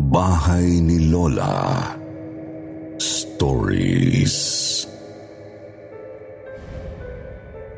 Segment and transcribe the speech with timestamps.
[0.00, 1.92] Bahay ni Lola
[2.96, 4.36] Stories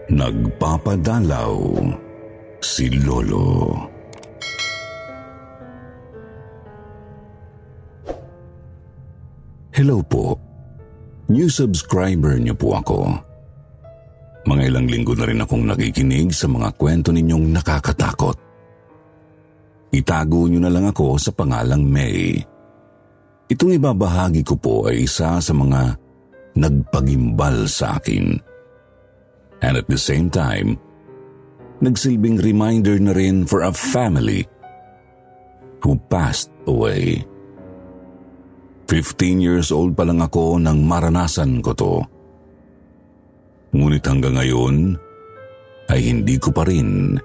[0.06, 1.58] Nagpapadalaw
[2.62, 3.74] si Lolo.
[9.74, 10.38] Hello po.
[11.26, 13.18] New subscriber niyo po ako.
[14.46, 18.51] Mga ilang linggo na rin akong nakikinig sa mga kwento ninyong nakakatakot.
[19.92, 22.40] Itago niyo na lang ako sa pangalang May.
[23.52, 26.00] Itong ibabahagi ko po ay isa sa mga
[26.56, 28.40] nagpagimbal sa akin.
[29.60, 30.80] And at the same time,
[31.84, 34.48] nagsilbing reminder na rin for a family
[35.84, 37.20] who passed away.
[38.88, 41.94] 15 years old pa lang ako nang maranasan ko to.
[43.76, 44.96] Ngunit hanggang ngayon
[45.92, 47.20] ay hindi ko pa rin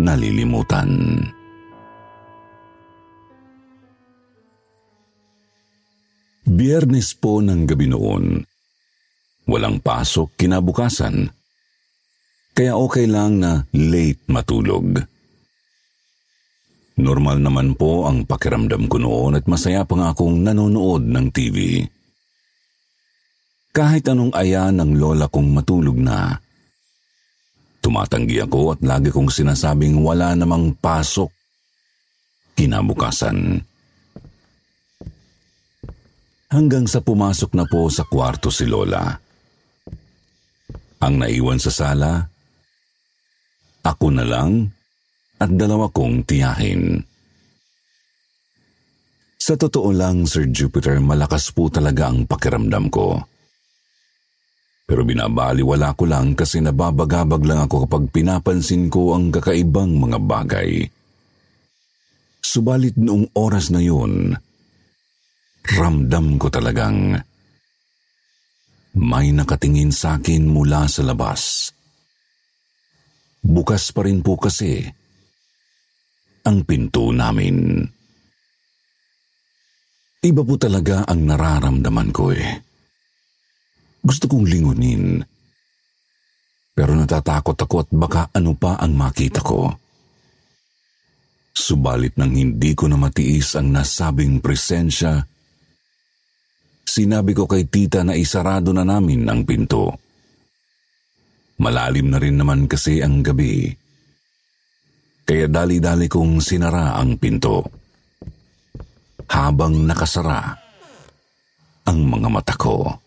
[0.00, 1.20] nalilimutan.
[6.46, 8.40] Biyernes po ng gabi noon.
[9.50, 11.28] Walang pasok kinabukasan.
[12.56, 14.96] Kaya okay lang na late matulog.
[16.96, 21.84] Normal naman po ang pakiramdam ko noon at masaya pa nga akong nanonood ng TV.
[23.76, 26.40] Kahit anong aya ng lola kong matulog na,
[27.86, 31.30] tumatanggi ako at lagi kong sinasabing wala namang pasok
[32.58, 33.62] kinabukasan.
[36.50, 39.14] Hanggang sa pumasok na po sa kwarto si Lola.
[40.98, 42.26] Ang naiwan sa sala,
[43.86, 44.66] ako na lang
[45.38, 46.98] at dalawa kong tiyahin.
[49.38, 53.35] Sa totoo lang, Sir Jupiter, malakas po talaga ang pakiramdam ko.
[54.86, 60.86] Pero binabaliwala ko lang kasi nababagabag lang ako kapag pinapansin ko ang kakaibang mga bagay.
[62.38, 64.30] Subalit noong oras na yun,
[65.74, 67.18] ramdam ko talagang
[68.94, 71.74] may nakatingin sa akin mula sa labas.
[73.42, 74.86] Bukas pa rin po kasi
[76.46, 77.82] ang pinto namin.
[80.22, 82.65] Iba po talaga ang nararamdaman ko eh.
[84.06, 85.18] Gusto kong lingunin.
[86.70, 89.74] Pero natatakot ako at baka ano pa ang makita ko.
[91.56, 95.24] Subalit nang hindi ko na matiis ang nasabing presensya,
[96.86, 99.90] sinabi ko kay tita na isarado na namin ang pinto.
[101.58, 103.72] Malalim na rin naman kasi ang gabi.
[105.26, 107.64] Kaya dali-dali kong sinara ang pinto.
[109.26, 110.54] Habang nakasara
[111.88, 113.05] ang mga mata ko.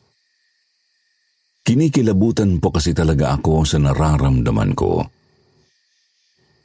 [1.70, 5.06] Kinikilabutan po kasi talaga ako sa nararamdaman ko.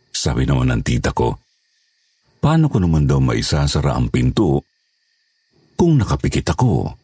[0.09, 1.37] Sabi naman ng tita ko,
[2.41, 4.65] paano ko naman daw maisasara ang pinto
[5.77, 6.97] kung nakapikit ako?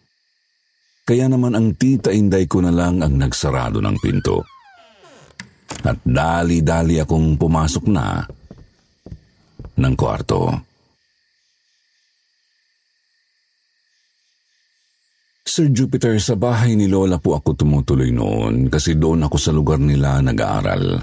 [1.05, 4.49] Kaya naman ang tita inday ko na lang ang nagsarado ng pinto.
[5.85, 8.25] At dali-dali akong pumasok na
[9.77, 10.70] ng kwarto.
[15.51, 19.83] Sir Jupiter, sa bahay ni Lola po ako tumutuloy noon kasi doon ako sa lugar
[19.83, 21.03] nila nag-aaral.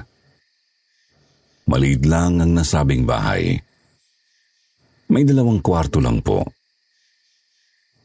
[1.68, 3.60] Maliit lang ang nasabing bahay.
[5.12, 6.48] May dalawang kwarto lang po.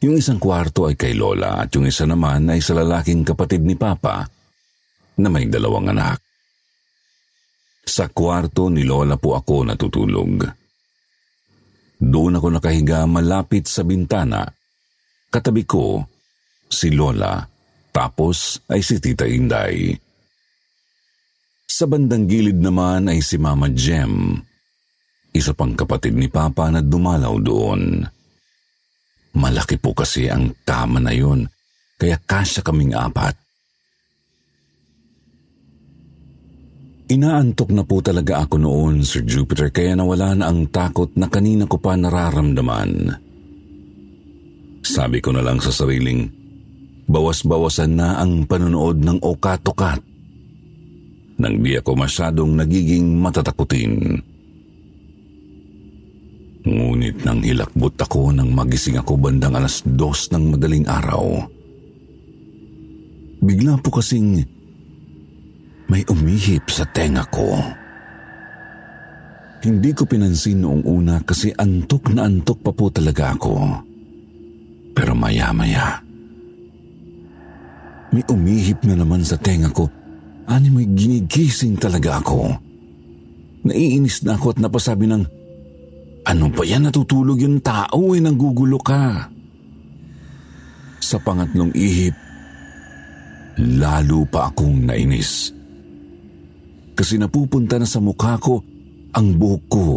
[0.03, 3.79] Yung isang kwarto ay kay Lola at yung isa naman ay sa lalaking kapatid ni
[3.79, 4.27] Papa
[5.23, 6.19] na may dalawang anak.
[7.87, 10.43] Sa kwarto ni Lola po ako natutulog.
[12.03, 14.43] Doon ako nakahiga malapit sa bintana.
[15.31, 16.03] Katabi ko,
[16.73, 17.45] si Lola,
[17.93, 19.93] tapos ay si Tita Inday.
[21.69, 24.41] Sa bandang gilid naman ay si Mama Jem,
[25.37, 28.01] isa pang kapatid ni Papa na dumalaw doon.
[29.33, 31.45] Malaki po kasi ang kama na yun,
[31.97, 33.37] kaya kasya kaming apat.
[37.13, 41.69] Inaantok na po talaga ako noon, Sir Jupiter, kaya nawala na ang takot na kanina
[41.69, 43.13] ko pa nararamdaman.
[44.81, 46.42] Sabi ko na lang sa sariling,
[47.12, 50.00] bawas-bawasan na ang panonood ng okatokat
[51.43, 54.23] nang di ako masyadong nagiging matatakutin.
[56.62, 61.43] Ngunit nang hilakbot ako nang magising ako bandang alas dos ng madaling araw.
[63.43, 64.38] Bigla po kasing
[65.91, 67.59] may umihip sa tenga ko.
[69.62, 73.82] Hindi ko pinansin noong una kasi antok na antok pa po talaga ako.
[74.94, 76.01] Pero maya-maya,
[78.12, 79.88] may umihip na naman sa tenga ko.
[80.44, 82.53] Ani may ginigising talaga ako.
[83.64, 85.25] Naiinis na ako at napasabi ng,
[86.29, 89.32] ano ba yan natutulog yung tao eh, nanggugulo ka.
[91.03, 92.14] Sa pangatlong ihip,
[93.81, 95.50] lalo pa akong nainis.
[96.93, 98.61] Kasi napupunta na sa mukha ko
[99.17, 99.88] ang buhok ko.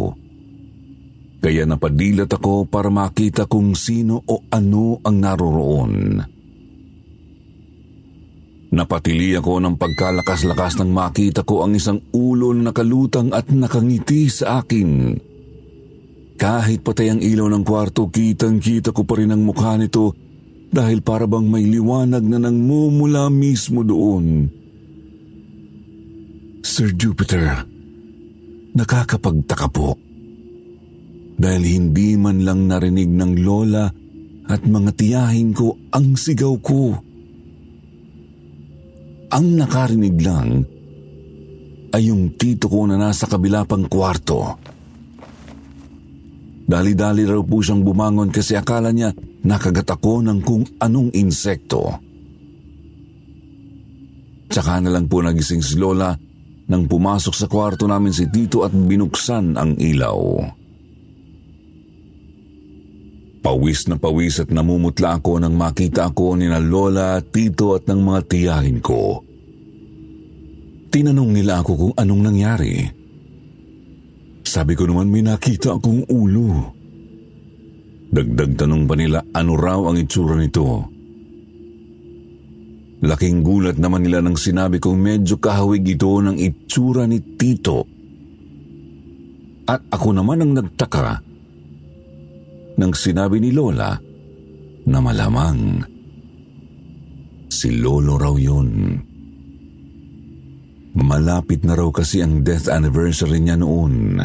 [1.36, 5.94] Kaya napadilat ako para makita kung sino o ano ang naroroon.
[8.76, 14.60] Napatili ako ng pagkalakas-lakas nang makita ko ang isang ulo na nakalutang at nakangiti sa
[14.60, 15.16] akin.
[16.36, 20.12] Kahit patay ang ilaw ng kwarto, kitang-kita ko pa rin ang mukha nito
[20.68, 24.52] dahil para bang may liwanag na nangmumula mismo doon.
[26.60, 27.64] Sir Jupiter,
[28.76, 29.96] nakakapagtaka po.
[31.40, 33.88] Dahil hindi man lang narinig ng lola
[34.52, 37.05] at mga tiyahin ko ang sigaw ko.
[39.36, 40.64] Ang nakarinig lang
[41.92, 44.56] ay yung tito ko na nasa kabila pang kwarto.
[46.64, 49.12] Dali-dali raw po siyang bumangon kasi akala niya
[49.44, 52.00] nakagat ako ng kung anong insekto.
[54.48, 56.16] Tsaka na lang po nagising si Lola
[56.72, 60.48] nang pumasok sa kwarto namin si Tito at binuksan ang ilaw.
[63.44, 68.00] Pawis na pawis at namumutla ako nang makita ako ni na Lola, Tito at ng
[68.00, 69.25] mga tiyahin ko.
[70.96, 72.80] Tinanong nila ako kung anong nangyari.
[74.48, 76.72] Sabi ko naman may nakita akong ulo.
[78.08, 80.88] Dagdag tanong pa nila ano raw ang itsura nito.
[83.04, 87.84] Laking gulat naman nila nang sinabi kong medyo kahawig ito ng itsura ni Tito.
[89.68, 91.20] At ako naman ang nagtaka
[92.80, 93.92] nang sinabi ni Lola
[94.88, 95.84] na malamang
[97.52, 98.96] si Lolo raw yun.
[100.96, 104.16] Malapit na raw kasi ang death anniversary niya noon.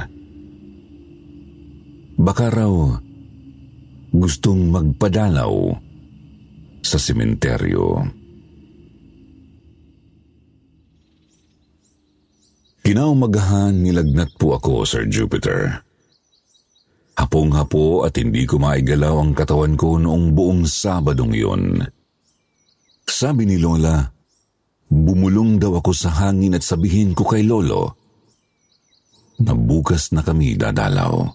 [2.15, 2.95] Baka raw
[4.15, 5.75] gustong magpadalaw
[6.79, 8.07] sa sementeryo.
[12.81, 15.83] Kinaumagahan nilagnat po ako, Sir Jupiter.
[17.19, 21.83] Hapong-hapo at hindi ko maigalaw ang katawan ko noong buong Sabadong yun.
[23.05, 24.20] Sabi ni Lola,
[24.91, 27.95] bumulong daw ako sa hangin at sabihin ko kay Lolo
[29.39, 31.31] na bukas na kami dadalaw.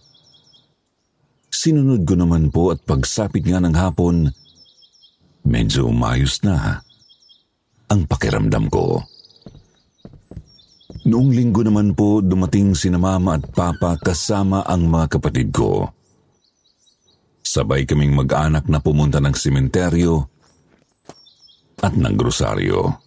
[1.49, 4.29] Sinunod ko naman po at pagsapit nga ng hapon,
[5.49, 6.85] medyo umayos na
[7.89, 9.01] ang pakiramdam ko.
[11.07, 15.89] Noong linggo naman po dumating si na mama at papa kasama ang mga kapatid ko.
[17.47, 20.27] Sabay kaming mag-anak na pumunta ng sementeryo
[21.79, 23.06] at ng grosaryo.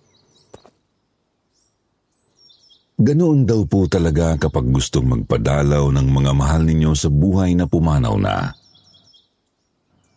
[3.00, 8.20] Ganoon daw po talaga kapag gustong magpadalaw ng mga mahal ninyo sa buhay na pumanaw
[8.20, 8.52] na.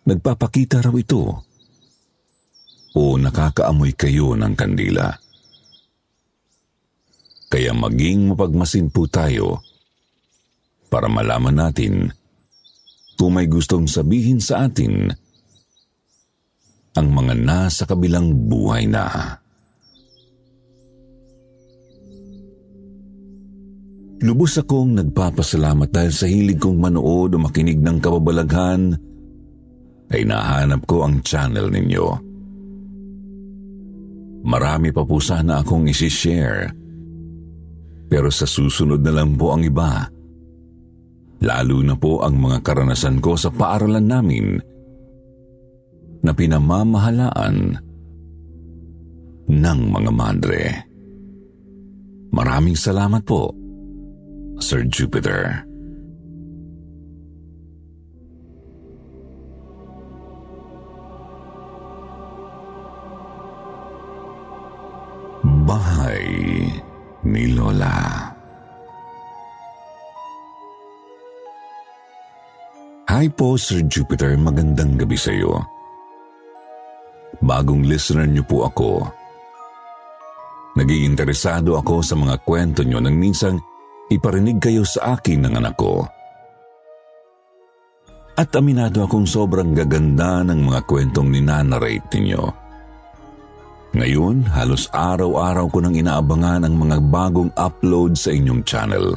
[0.03, 1.47] Nagpapakita raw ito
[2.99, 5.15] o nakakaamoy kayo ng kandila.
[7.47, 9.63] Kaya maging mapagmasin po tayo
[10.91, 12.11] para malaman natin
[13.15, 15.07] kung may gustong sabihin sa atin
[16.99, 19.39] ang mga nasa kabilang buhay na.
[24.23, 28.95] Lubos akong nagpapasalamat dahil sa hilig kong manood o makinig ng kababalaghan
[30.15, 32.07] ay nahanap ko ang channel ninyo.
[34.47, 36.71] Marami pa po sana akong isishare
[38.07, 40.07] pero sa susunod na lang po ang iba.
[41.43, 44.47] Lalo na po ang mga karanasan ko sa paaralan namin
[46.23, 47.57] na pinamamahalaan
[49.51, 50.63] ng mga madre.
[52.31, 53.62] Maraming salamat po,
[54.59, 55.65] Sir Jupiter.
[65.65, 66.27] Bahay
[67.25, 68.29] ni Lola.
[73.13, 74.35] Hi po, Sir Jupiter.
[74.41, 75.63] Magandang gabi sa iyo.
[77.43, 79.11] bagong listener niyo po ako.
[80.79, 83.61] Naging interesado ako sa mga kwento niyo nang minsang
[84.13, 86.05] iparinig kayo sa akin ng anak ko.
[88.37, 92.45] At aminado akong sobrang gaganda ng mga kwentong ninanarrate ninyo.
[93.93, 99.13] Ngayon, halos araw-araw ko nang inaabangan ang mga bagong upload sa inyong channel.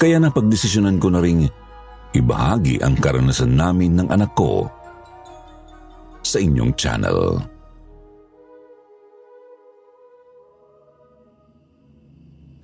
[0.00, 1.44] Kaya napagdesisyonan ko na ring
[2.16, 4.64] ibahagi ang karanasan namin ng anak ko
[6.24, 7.36] sa inyong channel.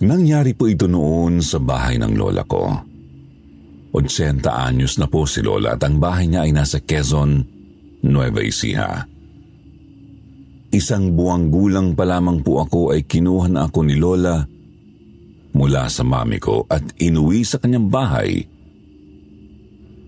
[0.02, 2.66] Nangyari po ito noon sa bahay ng lola ko.
[3.94, 7.46] 80 anyos na po si lola at ang bahay niya ay nasa Quezon,
[8.02, 9.06] Nueva Ecija.
[10.74, 14.42] Isang buwang gulang pa lamang po ako ay kinuha na ako ni lola
[15.54, 18.42] mula sa mami ko at inuwi sa kanyang bahay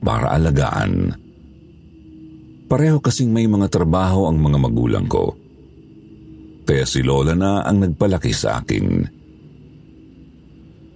[0.03, 1.15] para alagaan.
[2.67, 5.39] Pareho kasing may mga trabaho ang mga magulang ko.
[6.67, 9.07] Kaya si Lola na ang nagpalaki sa akin.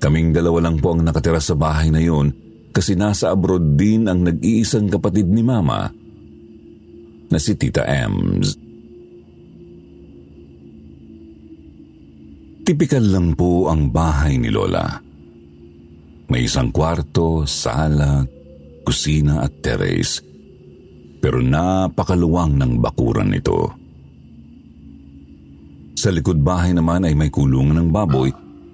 [0.00, 2.33] Kaming dalawa lang po ang nakatira sa bahay na yun
[2.73, 5.92] kasi nasa abroad din ang nag-iisang kapatid ni Mama
[7.28, 8.57] na si Tita Ems.
[12.64, 14.88] Tipikal lang po ang bahay ni Lola.
[16.30, 18.25] May isang kwarto, sala,
[18.87, 20.23] kusina at terrace.
[21.21, 23.69] Pero napakaluwang ng bakuran nito.
[25.99, 28.30] Sa likod bahay naman ay may kulungan ng baboy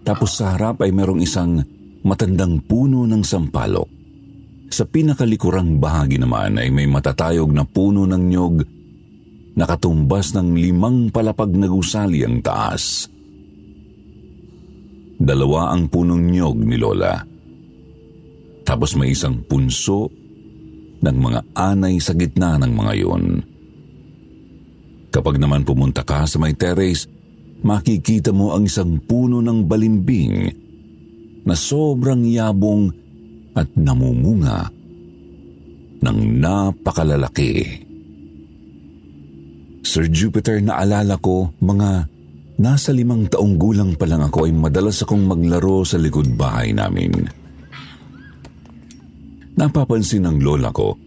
[0.06, 1.58] tapos sa harap ay merong isang
[2.06, 3.90] matandang puno ng sampalok.
[4.70, 8.56] Sa pinakalikurang bahagi naman ay may matatayog na puno ng nyog
[9.56, 13.08] nakatumbas ng limang palapag na gusali ang taas.
[15.16, 17.16] Dalawa ang punong nyog ni Lola.
[18.68, 20.12] Tapos may isang punso
[21.00, 23.24] ng mga anay sa gitna ng mga yun.
[25.08, 27.08] Kapag naman pumunta ka sa may terrace,
[27.62, 30.36] makikita mo ang isang puno ng balimbing
[31.46, 32.90] na sobrang yabong
[33.56, 34.68] at namumunga
[36.02, 37.84] ng napakalalaki.
[39.86, 42.10] Sir Jupiter, naalala ko, mga
[42.58, 47.14] nasa limang taong gulang pa lang ako ay madalas akong maglaro sa likod bahay namin.
[49.56, 50.98] Napapansin ng lola ko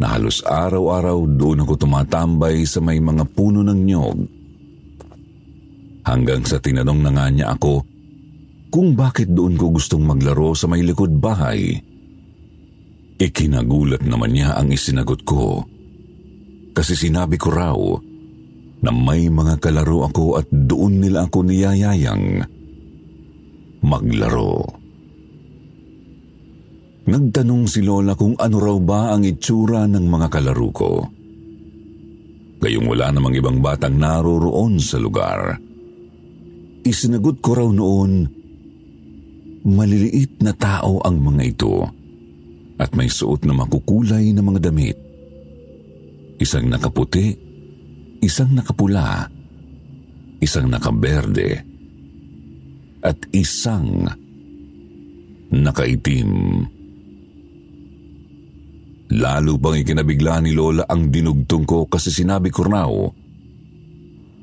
[0.00, 4.39] na halos araw-araw doon ako tumatambay sa may mga puno ng nyog.
[6.04, 7.84] Hanggang sa tinanong na nga niya ako
[8.70, 11.74] kung bakit doon ko gustong maglaro sa may likod bahay.
[13.20, 15.66] Ikinagulat naman niya ang isinagot ko.
[16.70, 17.78] Kasi sinabi ko raw
[18.80, 22.46] na may mga kalaro ako at doon nila ako niyayayang
[23.84, 24.64] maglaro.
[27.10, 30.92] Nagtanong si Lola kung ano raw ba ang itsura ng mga kalaro ko.
[32.60, 35.58] Gayong wala namang ibang batang naroroon sa lugar.
[36.80, 38.40] Isinagot ko raw noon
[39.60, 41.74] maliliit na tao ang mga ito
[42.80, 44.96] at may suot na makukulay na mga damit.
[46.40, 47.36] Isang nakaputi,
[48.24, 49.28] isang nakapula,
[50.40, 51.60] isang nakaberde,
[53.04, 54.08] at isang
[55.52, 56.64] nakaitim.
[59.10, 62.92] Lalo pang ikinabigla ni Lola ang dinugtong ko kasi sinabi ko raw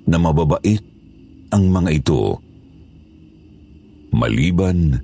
[0.05, 0.96] na mababait
[1.51, 2.39] ang mga ito.
[4.11, 4.97] Maliban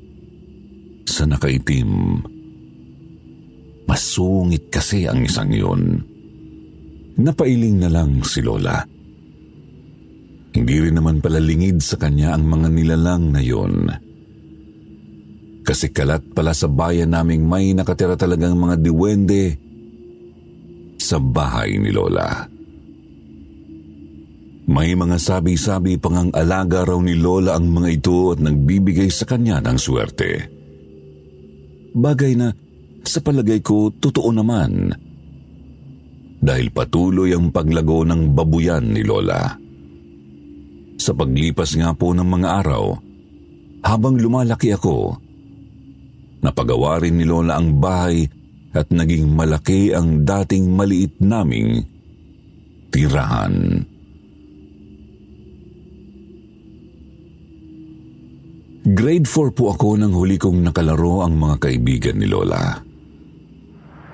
[1.08, 2.20] sa nakaitim.
[3.86, 6.02] Masungit kasi ang isang yun.
[7.20, 8.82] Napailing na lang si Lola.
[10.54, 13.90] Hindi rin naman pala lingid sa kanya ang mga nilalang na yun.
[15.64, 19.56] Kasi kalat pala sa bayan naming may nakatira talagang mga diwende
[21.00, 22.53] sa bahay ni Lola.
[24.64, 29.28] May mga sabi-sabi pang ang alaga raw ni Lola ang mga ito at nagbibigay sa
[29.28, 30.32] kanya ng swerte.
[31.92, 32.48] Bagay na
[33.04, 34.96] sa palagay ko totoo naman
[36.40, 39.52] dahil patuloy ang paglago ng babuyan ni Lola.
[40.96, 42.96] Sa paglipas nga po ng mga araw,
[43.84, 45.20] habang lumalaki ako,
[46.40, 48.24] napagawa rin ni Lola ang bahay
[48.72, 51.84] at naging malaki ang dating maliit naming
[52.96, 53.93] tirahan.
[58.94, 62.78] Grade 4 po ako nang huli kong nakalaro ang mga kaibigan ni Lola.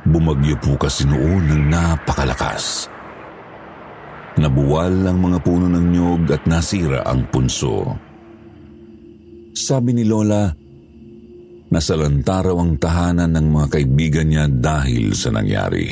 [0.07, 2.87] Bumagyo po kasi noon ng napakalakas.
[4.39, 7.91] Nabuwal ang mga puno ng nyog at nasira ang punso.
[9.51, 10.47] Sabi ni Lola,
[11.67, 15.91] nasalanta raw ang tahanan ng mga kaibigan niya dahil sa nangyari.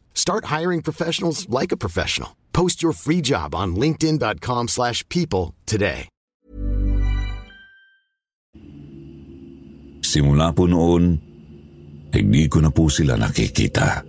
[0.15, 2.39] Start hiring professionals like a professional.
[2.55, 6.07] Post your free job on linkedin.com/people slash people today.
[10.01, 11.15] Simula po noon,
[12.11, 14.03] hindi ko na po sila nakikita.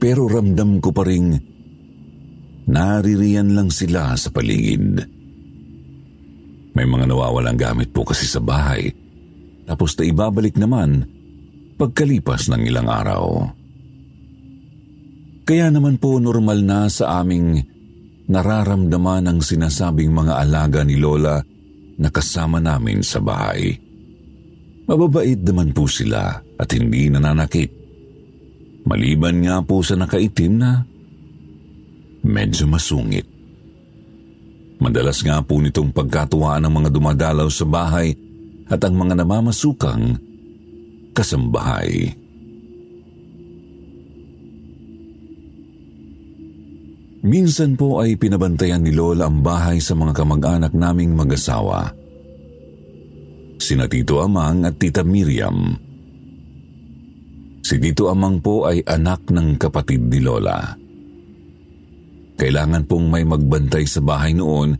[0.00, 1.38] Pero ramdam ko pa rin
[2.66, 5.06] naririyan lang sila sa paligid.
[6.74, 8.90] May mga nawawalang gamit po kasi sa bahay.
[9.70, 11.06] Tapos na ibabalik naman
[11.78, 13.54] pagkalipas ng ilang araw.
[15.50, 17.58] Kaya naman po normal na sa aming
[18.30, 21.42] nararamdaman ang sinasabing mga alaga ni Lola
[21.98, 23.74] na kasama namin sa bahay.
[24.86, 27.66] Mababait naman po sila at hindi nananakit.
[28.86, 30.86] Maliban nga po sa nakaitim na
[32.22, 33.26] medyo masungit.
[34.78, 38.14] Madalas nga po nitong pagkatuwaan ng mga dumadalaw sa bahay
[38.70, 40.14] at ang mga namamasukang
[41.10, 42.19] kasambahay.
[47.20, 51.92] Minsan po ay pinabantayan ni Lola ang bahay sa mga kamag-anak naming mag-asawa.
[53.60, 55.76] Sina Tito Amang at Tita Miriam.
[57.60, 60.72] Si Tito Amang po ay anak ng kapatid ni Lola.
[62.40, 64.72] Kailangan pong may magbantay sa bahay noon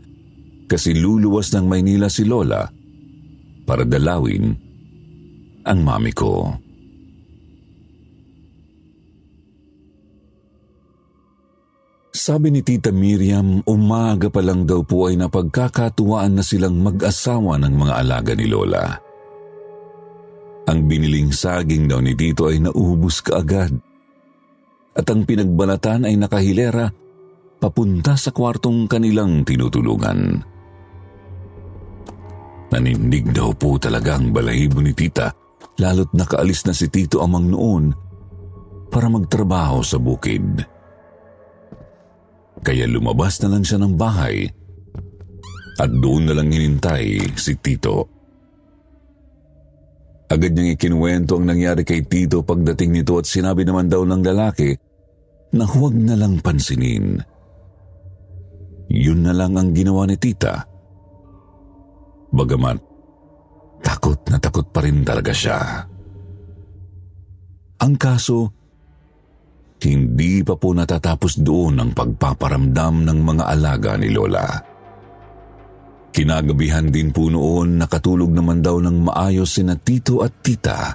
[0.65, 2.65] kasi luluwas ng Maynila si Lola
[3.69, 4.49] para dalawin
[5.61, 6.57] ang mami ko.
[12.11, 17.71] Sabi ni Tita Miriam, umaga pa lang daw po ay napagkakatuwaan na silang mag-asawa ng
[17.71, 18.99] mga alaga ni Lola.
[20.67, 23.71] Ang biniling saging daw ni Tito ay naubos kaagad.
[24.91, 26.91] At ang pinagbalatan ay nakahilera
[27.63, 30.43] papunta sa kwartong kanilang tinutulungan.
[32.75, 35.31] Nanindig daw po talaga ang balahibo ni Tita
[35.79, 37.95] lalo't nakaalis na si Tito amang noon
[38.91, 40.59] para magtrabaho sa bukid.
[42.61, 44.45] Kaya lumabas na lang siya ng bahay
[45.81, 48.05] at doon na lang hinintay si Tito.
[50.31, 54.77] Agad niyang ikinuwento ang nangyari kay Tito pagdating nito at sinabi naman daw ng lalaki
[55.57, 57.19] na huwag na lang pansinin.
[58.91, 60.63] Yun na lang ang ginawa ni Tita.
[62.31, 62.79] Bagamat
[63.81, 65.59] takot na takot pa rin talaga siya.
[67.81, 68.60] Ang kaso,
[69.87, 74.47] hindi pa po natatapos doon ang pagpaparamdam ng mga alaga ni Lola.
[76.11, 80.91] Kinagabihan din po noon nakatulog naman daw ng maayos sina tito at tita.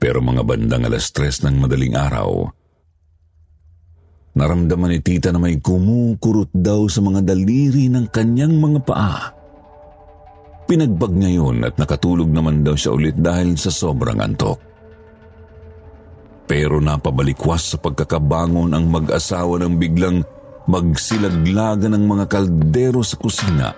[0.00, 2.48] Pero mga bandang alas tres ng madaling araw,
[4.34, 9.32] naramdaman ni tita na may kumukurot daw sa mga daliri ng kanyang mga paa.
[10.64, 14.73] Pinagbag niya yun at nakatulog naman daw siya ulit dahil sa sobrang antok.
[16.44, 20.20] Pero napabalikwas sa pagkakabangon ang mag-asawa ng biglang
[20.68, 23.68] magsilaglagan ng mga kaldero sa kusina.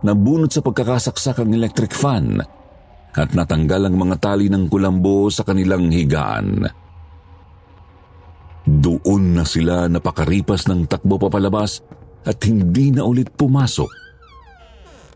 [0.00, 2.40] Nabunot sa pagkakasaksak ang electric fan
[3.10, 6.64] at natanggal ang mga tali ng kulambo sa kanilang higaan.
[8.64, 11.84] Doon na sila napakaripas ng takbo papalabas
[12.24, 13.90] at hindi na ulit pumasok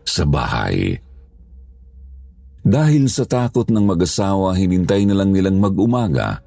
[0.05, 1.04] sa bahay.
[2.65, 6.41] Dahil sa takot ng mag-asawa, hinintay na lang nilang mag-umaga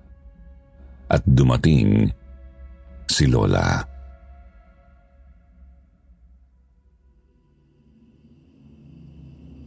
[1.07, 2.11] at dumating
[3.07, 3.87] si Lola.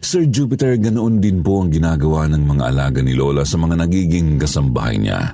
[0.03, 4.35] Sir Jupiter, ganoon din po ang ginagawa ng mga alaga ni Lola sa mga nagiging
[4.35, 5.31] kasambahay niya.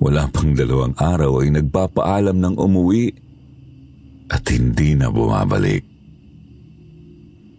[0.00, 3.12] Wala pang dalawang araw ay nagpapaalam ng umuwi
[4.32, 5.84] at hindi na bumabalik.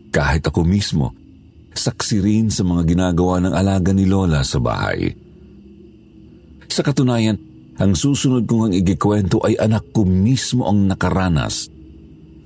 [0.10, 1.14] Kahit ako mismo,
[1.78, 5.14] saksi rin sa mga ginagawa ng alaga ni Lola sa bahay.
[6.68, 7.38] Sa katunayan,
[7.78, 11.70] ang susunod kong ang igikwento ay anak ko mismo ang nakaranas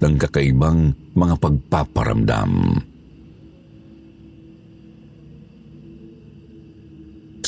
[0.04, 2.52] ng kakaibang mga pagpaparamdam.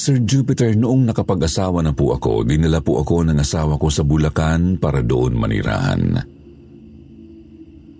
[0.03, 4.75] Sir Jupiter, noong nakapag-asawa na po ako, dinala po ako ng asawa ko sa Bulacan
[4.75, 6.19] para doon manirahan.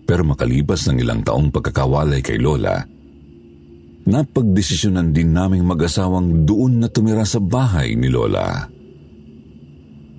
[0.04, 2.84] Pero makalipas ng ilang taong pagkakawalay kay Lola,
[4.04, 8.68] napagdesisyonan din naming mag-asawang doon na tumira sa bahay ni Lola.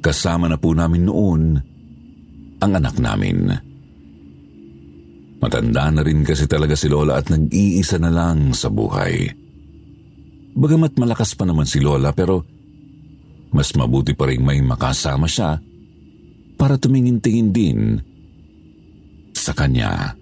[0.01, 1.43] Kasama na po namin noon
[2.61, 3.49] ang anak namin.
[5.41, 9.29] Matanda na rin kasi talaga si Lola at nag-iisa na lang sa buhay.
[10.55, 12.41] Bagamat malakas pa naman si Lola pero
[13.53, 15.61] mas mabuti pa rin may makasama siya
[16.57, 17.79] para tumingin-tingin din
[19.37, 20.17] sa kanya.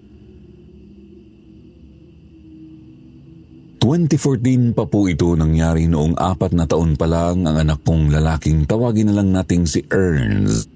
[3.83, 8.63] 2014 pa po ito nangyari noong apat na taon pa lang ang anak kong lalaking
[8.63, 10.71] tawagin na lang nating si Ernst.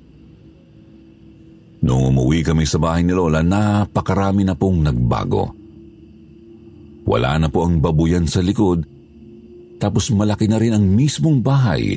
[1.87, 5.55] Noong umuwi kami sa bahay ni Lola, napakarami na pong nagbago.
[7.07, 8.83] Wala na po ang babuyan sa likod,
[9.79, 11.95] tapos malaki na rin ang mismong bahay.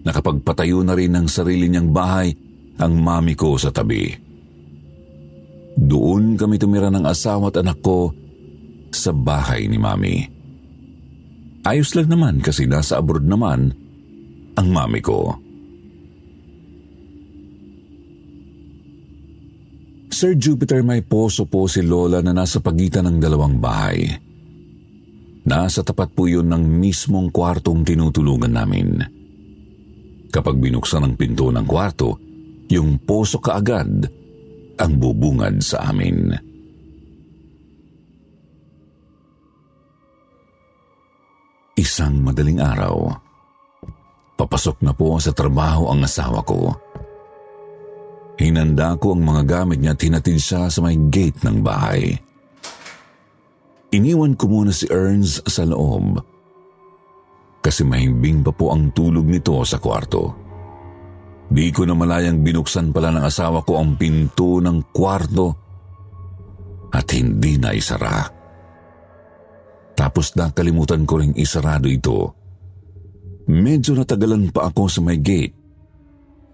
[0.00, 2.32] Nakapagpatayo na rin ng sarili niyang bahay
[2.80, 4.08] ang mami ko sa tabi.
[5.76, 8.16] Doon kami tumira ng asawa at anak ko
[8.92, 10.16] sa bahay ni Mami.
[11.66, 13.74] Ayos lang naman kasi nasa abroad naman
[14.54, 15.34] ang mami ko.
[20.14, 24.08] Sir Jupiter may poso po si Lola na nasa pagitan ng dalawang bahay.
[25.44, 28.96] Nasa tapat po yun ng mismong kwartong tinutulungan namin.
[30.32, 32.16] Kapag binuksan ang pinto ng kwarto,
[32.72, 34.08] yung poso kaagad
[34.80, 36.32] ang bubungad sa amin.
[41.86, 43.14] Isang madaling araw,
[44.34, 46.74] papasok na po sa trabaho ang asawa ko.
[48.42, 52.18] Hinanda ko ang mga gamit niya at hinatid siya sa may gate ng bahay.
[53.94, 56.18] Iniwan ko muna si Ernst sa loob
[57.62, 60.34] kasi mahimbing pa po ang tulog nito sa kwarto.
[61.46, 65.54] Di ko na malayang binuksan pala ng asawa ko ang pinto ng kwarto
[66.90, 68.35] at hindi na isara.
[70.16, 72.32] Tapos nakalimutan ko ring isarado ito.
[73.52, 75.52] Medyo natagalan pa ako sa may gate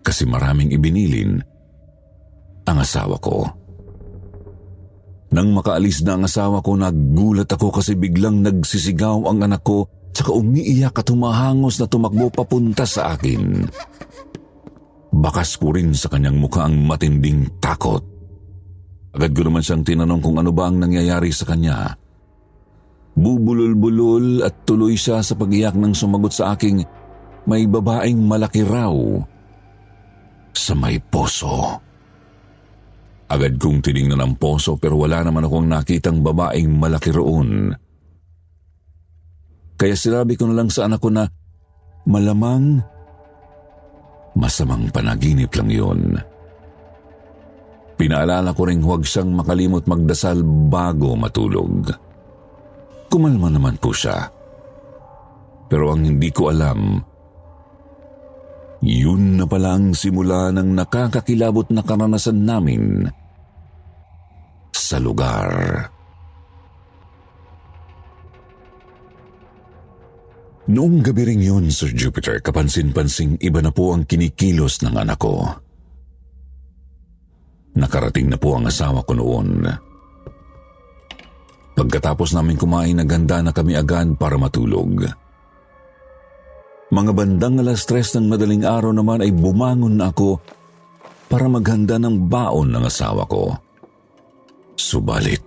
[0.02, 1.38] kasi maraming ibinilin
[2.66, 3.46] ang asawa ko.
[5.30, 10.34] Nang makaalis na ang asawa ko, nagulat ako kasi biglang nagsisigaw ang anak ko tsaka
[10.34, 13.62] umiiyak at humahangos na tumakbo papunta sa akin.
[15.14, 18.02] Bakas ko rin sa kanyang mukha ang matinding takot.
[19.14, 22.01] Agad ko naman siyang tinanong kung ano ba ang nangyayari sa kanya.
[23.12, 26.80] Bubulol-bulol at tuloy siya sa pagiyak nang sumagot sa aking
[27.44, 28.94] may babaeng malaki raw
[30.52, 31.76] sa may poso.
[33.32, 37.72] Agad kong tiningnan ang poso pero wala naman akong nakitang babaeng malaki roon.
[39.76, 41.24] Kaya sinabi ko na lang sa anak ko na
[42.06, 42.78] malamang
[44.36, 46.00] masamang panaginip lang yun.
[47.96, 52.11] Pinaalala ko rin huwag siyang makalimot magdasal bago matulog.
[53.12, 54.32] Kumalma naman po siya.
[55.68, 56.96] Pero ang hindi ko alam,
[58.80, 63.04] yun na pala ang simula ng nakakakilabot na karanasan namin
[64.72, 65.52] sa lugar.
[70.72, 75.52] Noong gabi ring yun, Sir Jupiter, kapansin-pansing iba na po ang kinikilos ng anak ko.
[77.76, 79.91] Nakarating na po ang asawa ko noon.
[81.72, 85.08] Pagkatapos namin kumain, naganda na kami agad para matulog.
[86.92, 90.36] Mga bandang alas tres ng madaling araw naman ay bumangon na ako
[91.32, 93.56] para maghanda ng baon ng asawa ko.
[94.76, 95.40] Subalit,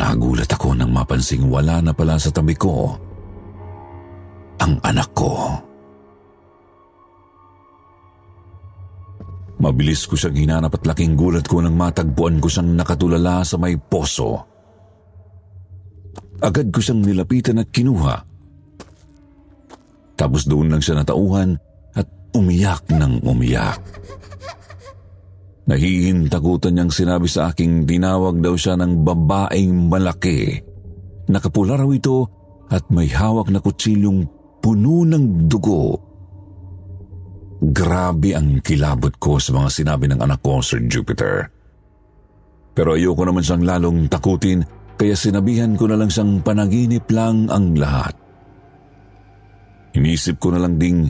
[0.00, 2.96] nagulat ako nang mapansing wala na pala sa tabi ko
[4.62, 5.58] ang anak ko.
[9.62, 13.78] Mabilis ko siyang hinanap at laking gulat ko nang matagpuan ko siyang nakatulala sa may
[13.78, 14.42] poso.
[16.42, 18.16] Agad ko siyang nilapitan at kinuha.
[20.18, 21.54] Tapos doon lang siya natauhan
[21.94, 23.78] at umiyak ng umiyak.
[25.70, 30.58] Nahihintakutan niyang sinabi sa aking tinawag daw siya ng babaeng malaki.
[31.30, 32.26] Nakapula raw ito
[32.66, 34.26] at may hawak na kutsilyong
[34.58, 36.11] puno ng dugo
[37.62, 41.46] Grabe ang kilabot ko sa mga sinabi ng anak ko, Sir Jupiter.
[42.74, 44.66] Pero ayoko naman siyang lalong takutin,
[44.98, 48.18] kaya sinabihan ko na lang siyang panaginip lang ang lahat.
[49.94, 51.06] Inisip ko na lang ding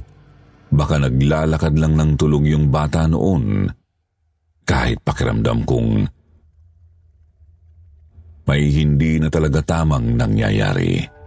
[0.68, 3.68] baka naglalakad lang ng tulog yung bata noon
[4.64, 5.90] kahit pakiramdam kong
[8.42, 11.21] may hindi na talaga tamang nangyayari.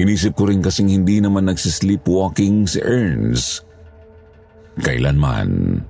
[0.00, 3.68] Inisip ko rin kasing hindi naman nagsisleepwalking si Ernst
[4.80, 5.84] kailanman.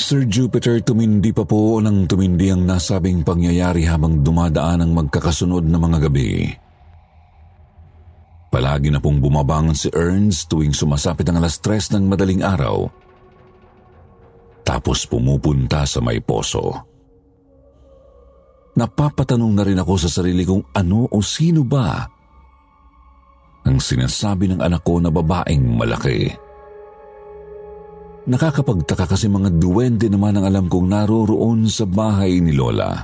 [0.00, 5.76] Sir Jupiter, tumindi pa po nang tumindi ang nasabing pangyayari habang dumadaan ang magkakasunod na
[5.76, 6.50] mga gabi.
[8.50, 12.90] Palagi na pong bumabangon si Ernst tuwing sumasapit ang alas tres ng madaling araw.
[14.66, 16.89] Tapos pumupunta sa may poso.
[18.78, 22.06] Napapatanong na rin ako sa sarili kung ano o sino ba
[23.66, 26.32] ang sinasabi ng anak ko na babaeng malaki.
[28.30, 32.94] Nakakapagtaka kasi mga duwende naman ang alam kong naroroon sa bahay ni Lola.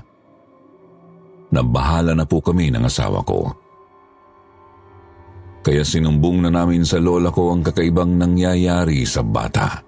[1.50, 3.66] Nabahala na po kami ng asawa ko.
[5.62, 9.86] Kaya sinumbong na namin sa lola ko ang kakaibang nangyayari sa bata.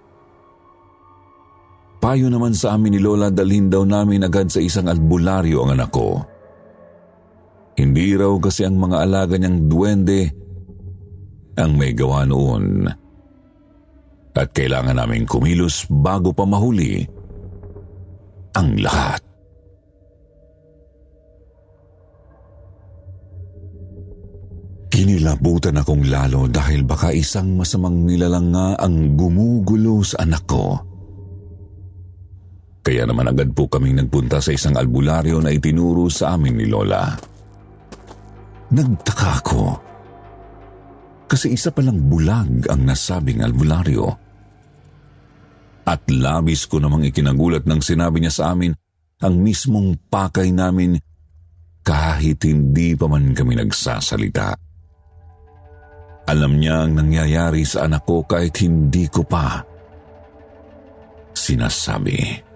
[1.98, 5.90] Payo naman sa amin ni Lola dalhin daw namin agad sa isang albularyo ang anak
[5.90, 6.22] ko.
[7.74, 10.20] Hindi raw kasi ang mga alaga niyang duwende
[11.58, 12.86] ang may gawa noon.
[14.38, 17.02] At kailangan naming kumilos bago pa mahuli
[18.54, 19.18] ang lahat.
[24.90, 30.87] Kinilabutan akong lalo dahil baka isang masamang nilalang nga ang gumugulo sa anak ko.
[32.88, 37.12] Kaya naman agad po kaming nagpunta sa isang albularyo na itinuro sa amin ni Lola.
[38.72, 39.64] Nagtaka ako
[41.28, 44.08] kasi isa palang bulag ang nasabing albularyo.
[45.84, 48.72] At labis ko namang ikinagulat nang sinabi niya sa amin
[49.20, 50.96] ang mismong pakay namin
[51.84, 54.56] kahit hindi pa man kami nagsasalita.
[56.24, 59.60] Alam niya ang nangyayari sa anak ko kahit hindi ko pa
[61.36, 62.47] sinasabi.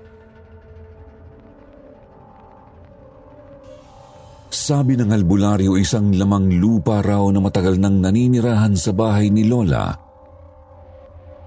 [4.52, 9.96] Sabi ng albularyo isang lamang lupa raw na matagal nang naninirahan sa bahay ni Lola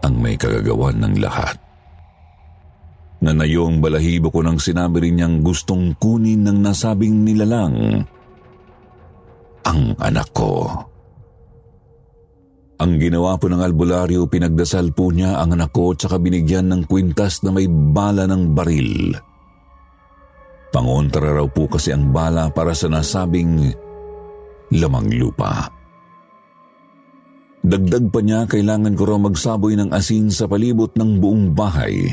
[0.02, 1.54] ang may kagagawan ng lahat.
[3.22, 8.02] Nanayong balahibo ko nang sinabi rin niyang gustong kunin ng nasabing nilalang
[9.70, 10.66] ang anak ko.
[12.82, 17.46] Ang ginawa po ng albularyo, pinagdasal po niya ang anak ko at binigyan ng kwintas
[17.46, 19.14] na may bala ng baril.
[19.14, 19.35] Baril
[20.76, 23.72] Pangontra raw po kasi ang bala para sa nasabing
[24.76, 25.72] lamang lupa.
[27.64, 32.12] Dagdag pa niya, kailangan ko raw magsaboy ng asin sa palibot ng buong bahay.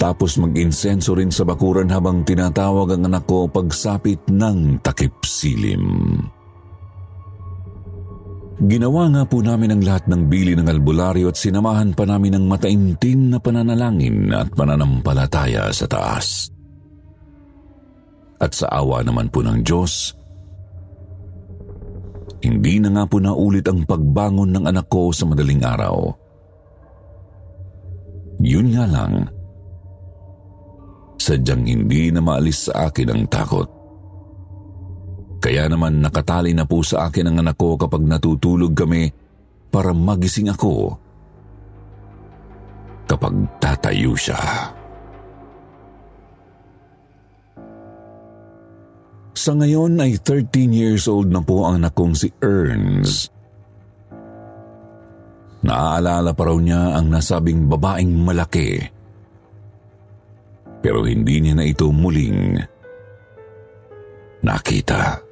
[0.00, 6.16] Tapos mag-insenso rin sa bakuran habang tinatawag ang anak ko pagsapit ng takip silim.
[8.64, 12.44] Ginawa nga po namin ang lahat ng bili ng albularyo at sinamahan pa namin ng
[12.48, 16.57] mataimtim na pananalangin at pananampalataya sa taas.
[18.38, 20.14] At sa awa naman po ng Diyos,
[22.38, 26.14] hindi na nga po naulit ang pagbangon ng anak ko sa madaling araw.
[28.38, 29.26] Yun nga lang,
[31.18, 33.66] sadyang hindi na maalis sa akin ang takot.
[35.42, 39.10] Kaya naman nakatali na po sa akin ang anak ko kapag natutulog kami
[39.70, 40.94] para magising ako
[43.08, 44.38] kapag tatayo siya.
[49.38, 53.30] Sa ngayon ay 13 years old na po ang anak kong si Ernst.
[55.62, 58.82] Naaalala pa raw niya ang nasabing babaeng malaki.
[60.82, 62.58] Pero hindi niya na ito muling
[64.42, 65.22] nakita.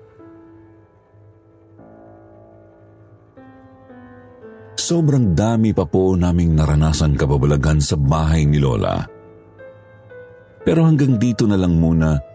[4.79, 9.03] Sobrang dami pa po naming naranasan kababalagan sa bahay ni Lola.
[10.62, 12.26] Pero hanggang dito na lang muna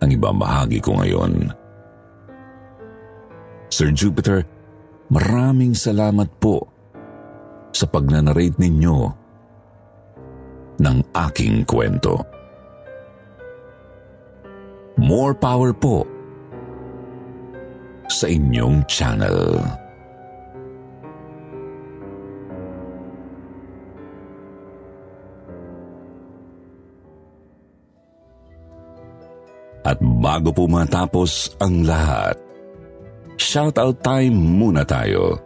[0.00, 1.52] ang ibabahagi ko ngayon.
[3.70, 4.42] Sir Jupiter,
[5.12, 6.66] maraming salamat po
[7.70, 8.98] sa pagnanarate ninyo
[10.80, 12.18] ng aking kwento.
[15.00, 16.04] More power po
[18.10, 19.79] sa inyong channel.
[29.80, 32.36] At bago po matapos ang lahat,
[33.40, 35.40] shoutout time muna tayo.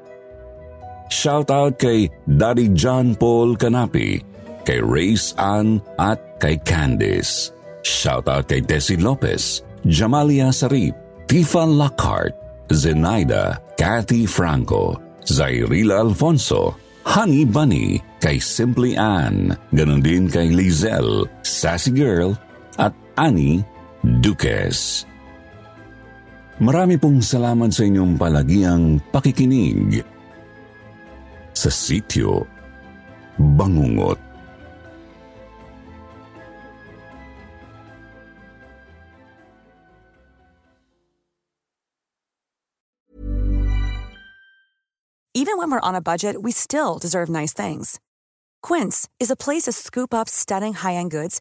[1.07, 4.19] Shoutout kay Daddy John Paul Canapi,
[4.67, 7.55] kay Race Ann at kay Candice.
[7.87, 10.97] Shoutout kay Desi Lopez, Jamalia Sarip,
[11.31, 12.35] Tifa Lockhart,
[12.75, 16.75] Zenaida, Kathy Franco, Zairila Alfonso,
[17.07, 22.35] Honey Bunny, kay Simply Ann, ganon din kay Lizelle, Sassy Girl,
[22.81, 23.63] at Annie
[24.05, 25.09] Duques.
[26.61, 30.05] Marami pong salamat sa inyong palagiang pakikinig
[31.57, 32.45] sa sityo
[33.41, 34.21] Bangungot.
[45.35, 47.99] Even when we're on a budget, we still deserve nice things.
[48.63, 51.41] Quince is a place to scoop up stunning high-end goods